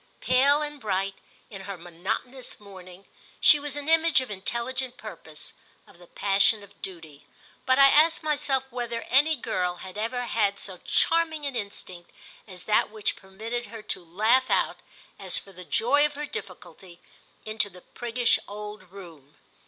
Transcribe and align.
Pale 0.19 0.63
and 0.63 0.81
bright, 0.81 1.13
in 1.51 1.65
her 1.65 1.77
monotonous 1.77 2.59
mourning, 2.59 3.05
she 3.39 3.59
was 3.59 3.75
an 3.75 3.87
image 3.87 4.19
of 4.19 4.31
intelligent 4.31 4.97
purpose, 4.97 5.53
of 5.85 5.99
the 5.99 6.07
passion 6.07 6.63
of 6.63 6.81
duty; 6.81 7.27
but 7.67 7.77
I 7.77 7.85
asked 7.85 8.23
myself 8.23 8.63
whether 8.71 9.03
any 9.09 9.35
girl 9.35 9.75
had 9.75 9.99
ever 9.99 10.25
had 10.25 10.59
so 10.59 10.79
charming 10.83 11.45
an 11.45 11.55
instinct 11.55 12.09
as 12.47 12.63
that 12.63 12.89
which 12.89 13.15
permitted 13.15 13.67
her 13.67 13.83
to 13.83 14.03
laugh 14.03 14.49
out, 14.49 14.77
as 15.19 15.37
for 15.37 15.51
the 15.51 15.63
joy 15.65 16.03
of 16.03 16.15
her 16.15 16.25
difficulty, 16.25 16.99
into 17.45 17.69
the 17.69 17.81
priggish 17.81 18.39
old 18.47 18.91
room. 18.91 19.35